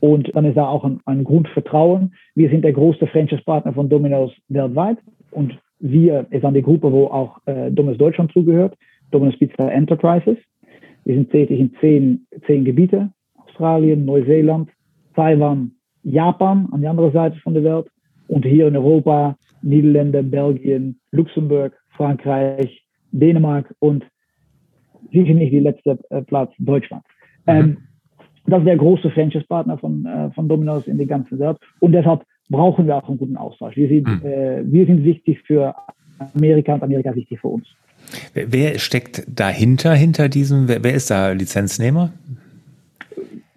[0.05, 2.13] Und dann ist da auch ein, ein Grundvertrauen.
[2.35, 4.99] Wir sind der größte Franchise-Partner von Domino's weltweit.
[5.31, 8.77] Und wir ist an die Gruppe, wo auch äh, Domino's Deutschland zugehört,
[9.09, 10.37] Domino's Pizza Enterprises.
[11.05, 14.69] Wir sind tätig in zehn, zehn Gebiete, Australien, Neuseeland,
[15.15, 15.71] Taiwan,
[16.03, 17.87] Japan an die andere Seite von der Welt
[18.27, 24.05] und hier in Europa, Niederlande, Belgien, Luxemburg, Frankreich, Dänemark und
[25.11, 27.03] sicher nicht die letzte äh, Platz Deutschland.
[27.47, 27.53] Mhm.
[27.53, 27.77] Ähm,
[28.47, 32.23] das ist der große Franchise-Partner von, äh, von Domino's in der ganzen Welt und deshalb
[32.49, 33.75] brauchen wir auch einen guten Austausch.
[33.75, 34.21] Wir sind, mhm.
[34.23, 35.73] äh, wir sind wichtig für
[36.35, 37.67] Amerika und Amerika ist wichtig für uns.
[38.33, 42.13] Wer, wer steckt dahinter, hinter diesem, wer, wer, ist da Lizenznehmer?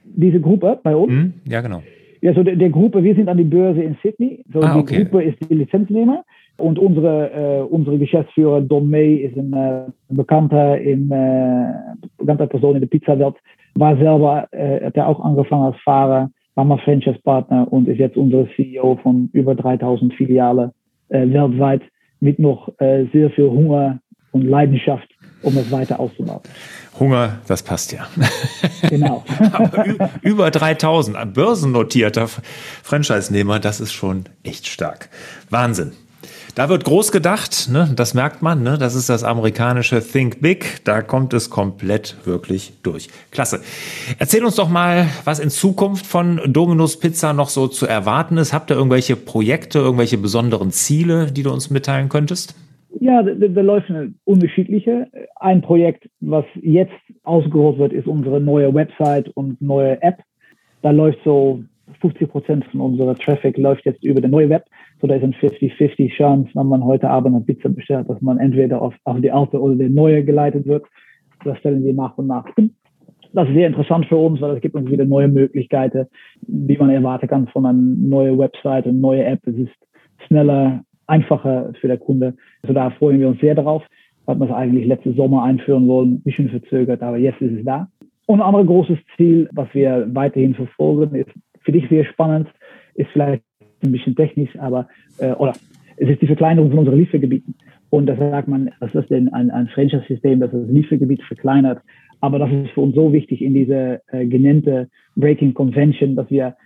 [0.05, 1.13] Diese Gruppe bei uns?
[1.13, 1.33] Mhm.
[1.45, 1.83] Ja, genau.
[2.21, 4.45] Ja, so der, der, Gruppe, wir sind an die Börse in Sydney.
[4.53, 5.05] So ah, die okay.
[5.05, 6.25] Gruppe ist die Lizenznehmer.
[6.59, 11.73] Und unsere, äh, unsere Geschäftsführer Don May ist ein äh, bekannter, in, äh,
[12.19, 13.37] bekannter Person in der Pizzawelt.
[13.75, 18.17] War selber, äh, hat er auch angefangen als Fahrer war mal Franchise-Partner und ist jetzt
[18.17, 20.73] unser CEO von über 3000 Filialen
[21.09, 21.83] äh, weltweit
[22.19, 24.01] mit noch äh, sehr viel Hunger
[24.33, 25.09] und Leidenschaft,
[25.43, 26.41] um es weiter auszubauen.
[26.99, 28.09] Hunger, das passt ja.
[28.91, 29.23] Genau.
[30.23, 35.11] über 3000 börsennotierter Franchise-Nehmer, das ist schon echt stark.
[35.51, 35.93] Wahnsinn.
[36.55, 37.89] Da wird groß gedacht, ne?
[37.95, 38.79] das merkt man, ne?
[38.79, 43.09] das ist das amerikanische Think Big, da kommt es komplett wirklich durch.
[43.31, 43.61] Klasse.
[44.19, 48.53] Erzähl uns doch mal, was in Zukunft von Domino's Pizza noch so zu erwarten ist.
[48.53, 52.57] Habt ihr irgendwelche Projekte, irgendwelche besonderen Ziele, die du uns mitteilen könntest?
[53.01, 53.93] Ja, da, da läuft
[54.25, 55.07] unterschiedliche.
[55.37, 60.19] Ein Projekt, was jetzt ausgerollt wird, ist unsere neue Website und neue App.
[60.83, 61.63] Da läuft so
[62.01, 64.65] 50 Prozent von unserer Traffic läuft jetzt über die neue Web.
[65.01, 68.39] So, da ist ein 50-50 Chance, wenn man heute Abend eine Pizza bestellt, dass man
[68.39, 70.85] entweder auf, auf die alte oder die neue geleitet wird.
[71.45, 72.47] Das stellen wir nach und nach.
[73.33, 76.07] Das ist sehr interessant für uns, weil es gibt uns wieder neue Möglichkeiten,
[76.47, 79.47] wie man erwarten kann von einer neuen Website, eine neue App.
[79.47, 79.75] Es ist
[80.27, 82.35] schneller, einfacher für der Kunde.
[82.63, 83.85] Also da freuen wir uns sehr darauf.
[84.27, 87.65] Hat man es eigentlich letztes Sommer einführen wollen, ein bisschen verzögert, aber jetzt ist es
[87.65, 87.89] da.
[88.27, 91.31] Und ein anderes großes Ziel, was wir weiterhin verfolgen, ist
[91.61, 92.49] für dich sehr spannend,
[92.95, 93.43] ist vielleicht
[93.83, 94.89] ein bisschen technisch, aber
[95.19, 95.55] äh, oder
[95.97, 97.55] es ist die Verkleinerung von unseren Liefergebieten.
[97.91, 101.81] Und da sagt man, das ist denn ein, ein Franchise-System, das das Liefergebiet verkleinert.
[102.21, 106.57] Aber das ist für uns so wichtig in diese äh, genannte Breaking Convention, dass wir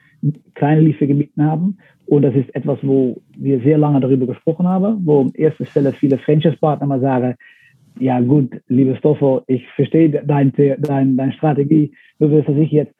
[0.55, 1.79] kleine Liefergebiete haben.
[2.07, 5.93] Und das ist etwas, wo wir sehr lange darüber gesprochen haben, wo an erster Stelle
[5.93, 7.37] viele Franchise-Partner mal sagen,
[7.99, 11.93] ja gut, liebe Stoffel, ich verstehe deine dein, dein Strategie.
[12.19, 12.95] Du willst, dass ich jetzt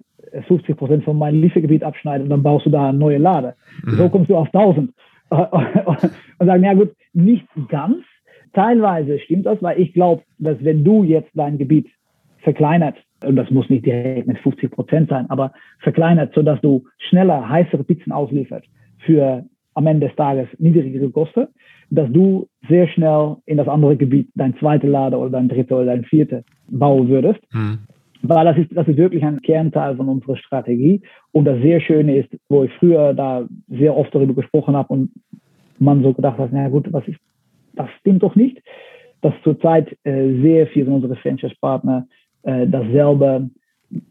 [0.47, 3.55] 50 Prozent von meinem Liefergebiet abschneide und dann baust du da eine neue Lade.
[3.85, 3.97] Mhm.
[3.97, 4.93] So kommst du auf 1000.
[5.31, 7.99] und sagen, ja gut, nicht ganz.
[8.53, 11.89] Teilweise stimmt das, weil ich glaube, dass wenn du jetzt dein Gebiet
[12.41, 17.49] verkleinert, und das muss nicht direkt mit 50 Prozent sein, aber verkleinert, sodass du schneller
[17.49, 18.67] heißere Pizzen auslieferst
[18.99, 21.47] für am Ende des Tages niedrigere Kosten,
[21.91, 25.87] dass du sehr schnell in das andere Gebiet dein zweite Lade oder dein dritte oder
[25.87, 27.41] dein vierte bauen würdest.
[27.53, 27.79] Mhm.
[28.23, 31.03] Weil das ist, das ist wirklich ein Kernteil von unserer Strategie.
[31.33, 35.11] Und das sehr Schöne ist, wo ich früher da sehr oft darüber gesprochen habe und
[35.79, 37.19] man so gedacht hat, na gut, was ist,
[37.75, 38.63] das stimmt doch nicht,
[39.23, 42.07] dass zurzeit äh, sehr viele unserer Franchise-Partner
[42.43, 43.51] äh, dasselbe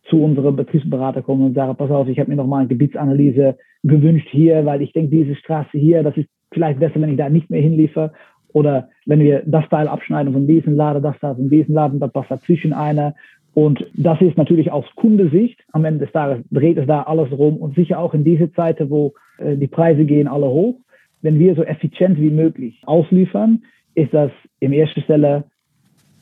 [0.09, 3.57] zu unserem Betriebsberater kommen und sagen, pass auf, ich habe mir noch mal eine Gebietsanalyse
[3.83, 7.29] gewünscht hier, weil ich denke, diese Straße hier, das ist vielleicht besser, wenn ich da
[7.29, 8.11] nicht mehr hinliefere.
[8.53, 12.11] Oder wenn wir das Teil abschneiden von diesem Laden, das Teil von diesem Laden, dann
[12.11, 13.15] passt dazwischen einer.
[13.53, 15.59] Und das ist natürlich aus Kundesicht.
[15.73, 18.89] Am Ende des Tages dreht es da alles rum und sicher auch in diese Zeiten,
[18.89, 20.75] wo äh, die Preise gehen alle hoch.
[21.21, 25.43] Wenn wir so effizient wie möglich ausliefern, ist das in erster Stelle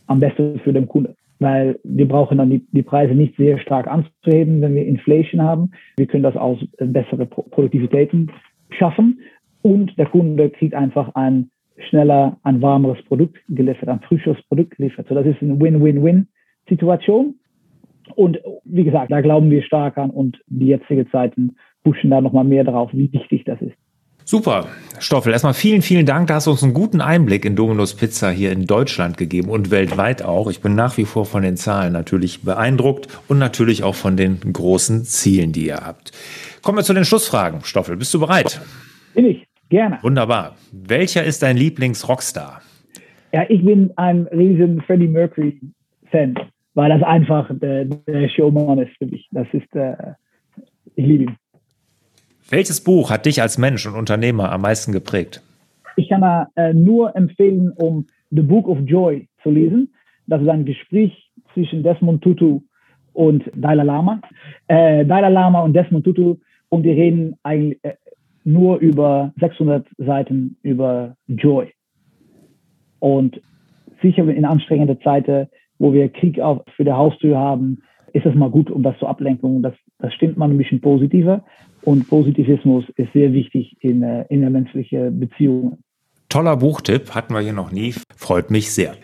[0.07, 3.87] am besten für den Kunden weil wir brauchen dann die, die Preise nicht sehr stark
[3.87, 5.71] anzuheben, wenn wir Inflation haben.
[5.97, 8.31] Wir können das aus äh, bessere Produktivitäten
[8.71, 9.21] schaffen
[9.61, 11.49] und der Kunde kriegt einfach ein
[11.89, 15.07] schneller, ein warmeres Produkt geliefert, ein frisches Produkt geliefert.
[15.07, 15.59] So, das ist eine
[16.69, 17.35] Win-Win-Win-Situation.
[18.15, 22.43] Und wie gesagt, da glauben wir stark an und die jetzige Zeiten pushen da nochmal
[22.43, 23.75] mehr drauf, wie wichtig das ist.
[24.25, 24.67] Super,
[24.99, 25.31] Stoffel.
[25.31, 26.27] Erstmal vielen, vielen Dank.
[26.27, 29.71] Da hast du uns einen guten Einblick in Domino's Pizza hier in Deutschland gegeben und
[29.71, 30.49] weltweit auch.
[30.51, 34.39] Ich bin nach wie vor von den Zahlen natürlich beeindruckt und natürlich auch von den
[34.53, 36.11] großen Zielen, die ihr habt.
[36.61, 37.61] Kommen wir zu den Schlussfragen.
[37.63, 38.61] Stoffel, bist du bereit?
[39.15, 39.97] Bin ich, gerne.
[40.03, 40.55] Wunderbar.
[40.71, 42.61] Welcher ist dein Lieblings-Rockstar?
[43.33, 46.35] Ja, ich bin ein riesen Freddie Mercury-Fan,
[46.73, 49.27] weil das einfach der, der Showman ist für mich.
[49.31, 49.95] Das ist, äh,
[50.95, 51.37] ich liebe ihn.
[52.49, 55.43] Welches Buch hat dich als Mensch und Unternehmer am meisten geprägt?
[55.95, 59.93] Ich kann äh, nur empfehlen, um The Book of Joy zu lesen.
[60.27, 62.61] Das ist ein Gespräch zwischen Desmond Tutu
[63.13, 64.21] und Dalai Lama.
[64.67, 66.37] Äh, Dalai Lama und Desmond Tutu
[66.69, 67.95] und die reden eigentlich äh,
[68.43, 71.71] nur über 600 Seiten über Joy.
[72.99, 73.41] Und
[74.01, 75.47] sicher in anstrengenden Zeiten,
[75.79, 77.81] wo wir Krieg auf, für die Haustür haben,
[78.13, 79.61] ist es mal gut, um das zur Ablenkung.
[79.61, 81.43] Das, das stimmt man ein bisschen positiver.
[81.81, 85.79] Und Positivismus ist sehr wichtig in, äh, in der menschlichen Beziehung.
[86.27, 87.93] Toller Buchtipp, hatten wir hier noch nie.
[88.15, 88.95] Freut mich sehr.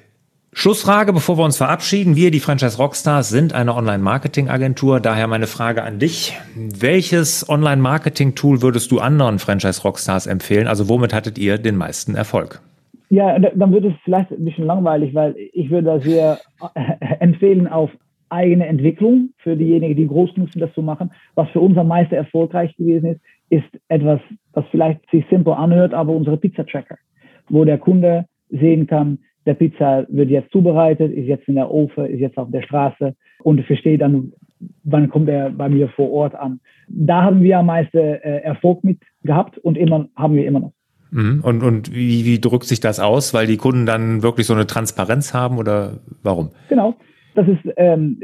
[0.57, 2.15] Schlussfrage, bevor wir uns verabschieden.
[2.15, 5.01] Wir, die Franchise Rockstars, sind eine Online-Marketing-Agentur.
[5.01, 6.38] Daher meine Frage an dich.
[6.55, 10.67] Welches Online-Marketing-Tool würdest du anderen Franchise Rockstars empfehlen?
[10.67, 12.61] Also womit hattet ihr den meisten Erfolg?
[13.10, 16.39] Ja, dann wird es vielleicht ein bisschen langweilig, weil ich würde das sehr
[16.74, 17.91] äh, empfehlen, auf
[18.30, 21.12] eigene Entwicklung für diejenigen, die groß genug sind, das zu machen.
[21.36, 24.20] Was für uns am meisten erfolgreich gewesen ist, ist etwas,
[24.54, 26.98] was vielleicht sich simpel anhört, aber unsere Pizza-Tracker,
[27.50, 32.06] wo der Kunde sehen kann, der Pizza wird jetzt zubereitet, ist jetzt in der Ofen,
[32.08, 34.34] ist jetzt auf der Straße und versteht dann,
[34.84, 36.60] wann kommt er bei mir vor Ort an.
[36.88, 40.74] Da haben wir am meisten äh, Erfolg mit gehabt und immer haben wir immer noch.
[41.12, 41.41] Mhm.
[41.44, 43.34] Und, und wie, wie drückt sich das aus?
[43.34, 46.50] Weil die Kunden dann wirklich so eine Transparenz haben oder warum?
[46.70, 46.96] Genau
[47.36, 48.20] das ist ähm,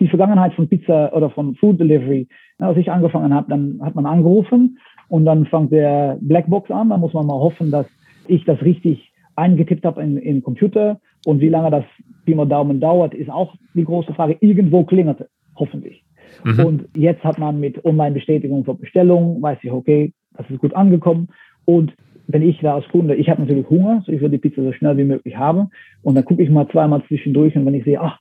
[0.00, 2.26] die Vergangenheit von Pizza oder von Food Delivery.
[2.58, 6.88] Als ich angefangen habe, dann hat man angerufen und dann fängt der Blackbox an.
[6.88, 7.86] Da muss man mal hoffen, dass
[8.26, 11.00] ich das richtig eingetippt habe in, in Computer.
[11.26, 11.84] Und wie lange das
[12.24, 14.36] Pi mal Daumen dauert, ist auch die große Frage.
[14.40, 16.02] Irgendwo klingelt hoffentlich.
[16.44, 16.64] Mhm.
[16.64, 21.28] Und jetzt hat man mit Online-Bestätigung für Bestellung, weiß ich, okay, das ist gut angekommen.
[21.64, 21.92] Und
[22.28, 24.72] wenn ich da als Kunde, ich habe natürlich Hunger, so ich will die Pizza so
[24.72, 25.70] schnell wie möglich haben.
[26.02, 28.18] Und dann gucke ich mal zweimal zwischendurch und wenn ich sehe, ach,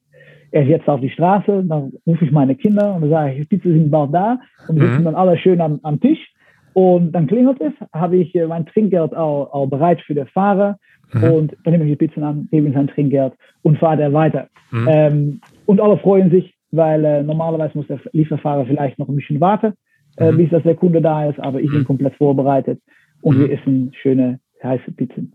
[0.52, 3.40] er ist jetzt auf die Straße, dann rufe ich meine Kinder und dann sage ich,
[3.40, 4.92] die Pizza sind bald da und wir mhm.
[4.92, 6.32] sitzen dann alle schön am, am Tisch.
[6.74, 10.78] Und dann klingelt es, habe ich äh, mein Trinkgeld auch, auch bereit für den Fahrer
[11.14, 11.24] mhm.
[11.24, 14.48] und dann nehme ich die Pizza an, gebe ihm sein Trinkgeld und fahre er weiter.
[14.72, 14.88] Mhm.
[14.90, 19.40] Ähm, und alle freuen sich, weil äh, normalerweise muss der Lieferfahrer vielleicht noch ein bisschen
[19.42, 19.74] warten,
[20.18, 20.38] äh, mhm.
[20.38, 21.86] bis dass der Kunde da ist, aber ich bin mhm.
[21.86, 22.82] komplett vorbereitet.
[23.22, 23.42] und mhm.
[23.42, 25.34] wir essen schöne heiße Pizzen.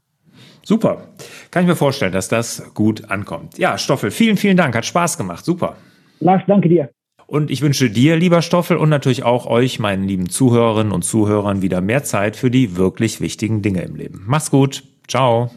[0.63, 1.09] Super.
[1.51, 3.59] Kann ich mir vorstellen, dass das gut ankommt.
[3.59, 4.75] Ja, Stoffel, vielen, vielen Dank.
[4.75, 5.45] Hat Spaß gemacht.
[5.45, 5.77] Super.
[6.21, 6.91] Lars, danke dir.
[7.27, 11.63] Und ich wünsche dir, lieber Stoffel, und natürlich auch euch, meinen lieben Zuhörerinnen und Zuhörern,
[11.63, 14.25] wieder mehr Zeit für die wirklich wichtigen Dinge im Leben.
[14.27, 14.83] Mach's gut.
[15.07, 15.51] Ciao.